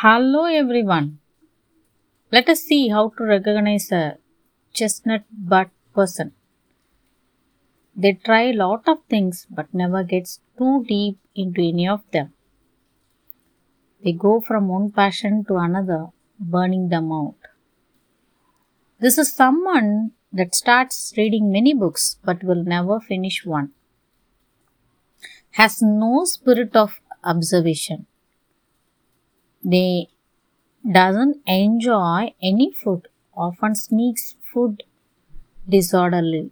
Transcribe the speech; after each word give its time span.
Hello 0.00 0.44
everyone. 0.44 1.18
Let 2.30 2.48
us 2.48 2.60
see 2.62 2.86
how 2.88 3.08
to 3.16 3.24
recognize 3.24 3.90
a 3.90 4.18
chestnut 4.72 5.24
bud 5.32 5.70
person. 5.92 6.30
They 7.96 8.12
try 8.12 8.42
a 8.42 8.52
lot 8.52 8.86
of 8.86 8.98
things 9.10 9.48
but 9.50 9.74
never 9.74 10.04
gets 10.04 10.38
too 10.56 10.84
deep 10.86 11.18
into 11.34 11.62
any 11.62 11.88
of 11.88 12.04
them. 12.12 12.32
They 14.04 14.12
go 14.12 14.40
from 14.40 14.68
one 14.68 14.92
passion 14.92 15.44
to 15.46 15.56
another, 15.56 16.06
burning 16.38 16.90
them 16.90 17.10
out. 17.10 17.48
This 19.00 19.18
is 19.18 19.32
someone 19.32 20.12
that 20.32 20.54
starts 20.54 21.12
reading 21.16 21.50
many 21.50 21.74
books 21.74 22.18
but 22.24 22.44
will 22.44 22.62
never 22.62 23.00
finish 23.00 23.44
one. 23.44 23.72
Has 25.62 25.82
no 25.82 26.24
spirit 26.24 26.76
of 26.76 27.00
observation. 27.24 28.06
They 29.72 30.08
doesn't 30.98 31.42
enjoy 31.46 32.34
any 32.42 32.72
food, 32.72 33.08
often 33.36 33.74
sneaks 33.74 34.34
food 34.42 34.84
disorderly. 35.68 36.50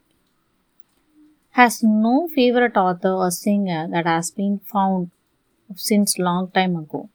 Has 1.52 1.82
no 1.82 2.28
favorite 2.28 2.76
author 2.76 3.12
or 3.12 3.32
singer 3.32 3.88
that 3.88 4.06
has 4.06 4.30
been 4.30 4.60
found 4.60 5.10
since 5.74 6.18
long 6.18 6.50
time 6.50 6.76
ago. 6.76 7.08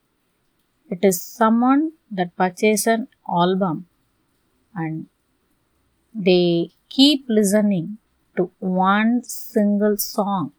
It 0.90 1.06
is 1.06 1.22
someone 1.22 1.94
that 2.12 2.36
purchases 2.36 2.88
an 2.88 3.08
album 3.30 3.88
and 4.76 5.08
they 6.14 6.72
keep 6.90 7.26
listening 7.28 7.98
to 8.38 8.52
one 8.60 9.24
single 9.24 9.98
song 9.98 10.54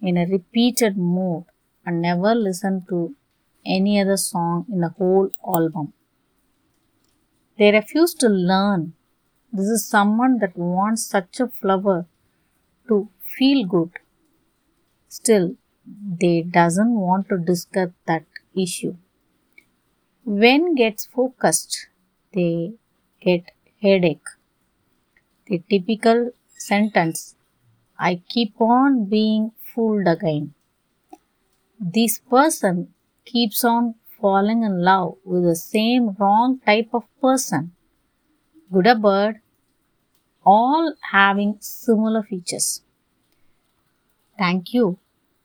in 0.00 0.16
a 0.16 0.26
repeated 0.26 0.96
mode 0.96 1.44
and 1.84 2.02
never 2.02 2.34
listen 2.34 2.84
to 2.88 3.14
any 3.66 4.00
other 4.00 4.16
song 4.16 4.66
in 4.70 4.80
the 4.80 4.90
whole 4.90 5.30
album. 5.46 5.92
They 7.58 7.72
refuse 7.72 8.14
to 8.14 8.28
learn. 8.28 8.94
This 9.52 9.66
is 9.66 9.84
someone 9.84 10.38
that 10.38 10.56
wants 10.56 11.04
such 11.06 11.40
a 11.40 11.48
flower 11.48 12.06
to 12.88 13.08
feel 13.22 13.66
good. 13.66 13.92
Still, 15.08 15.56
they 15.84 16.42
doesn't 16.42 16.94
want 16.94 17.28
to 17.28 17.38
discuss 17.38 17.90
that 18.06 18.24
issue. 18.54 18.94
When 20.26 20.74
gets 20.74 21.06
focused, 21.06 21.86
they 22.34 22.74
get 23.22 23.50
headache. 23.80 24.28
The 25.46 25.62
typical 25.70 26.32
sentence 26.58 27.36
I 27.98 28.22
keep 28.28 28.60
on 28.60 29.06
being 29.06 29.52
fooled 29.62 30.08
again. 30.08 30.54
This 31.80 32.18
person 32.18 32.92
keeps 33.26 33.64
on 33.64 33.96
falling 34.20 34.62
in 34.62 34.82
love 34.82 35.16
with 35.24 35.44
the 35.44 35.56
same 35.56 36.16
wrong 36.18 36.60
type 36.64 36.88
of 36.92 37.04
person. 37.20 37.72
Good 38.72 38.86
or 38.86 38.94
bird, 38.94 39.40
all 40.44 40.94
having 41.12 41.56
similar 41.60 42.22
features. 42.22 42.82
Thank 44.38 44.72
you, 44.72 44.98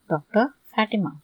Dr. 0.09 0.54
Fatima. 0.76 1.22